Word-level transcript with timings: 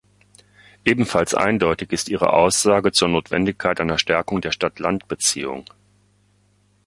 Ebenfalls 0.83 1.35
eindeutig 1.35 1.91
ist 1.93 2.09
Ihre 2.09 2.33
Aussage 2.33 2.91
zur 2.91 3.07
Notwendigkeit 3.07 3.79
einer 3.79 3.99
Stärkung 3.99 4.41
der 4.41 4.51
Stadt-Land-Beziehung. 4.51 5.65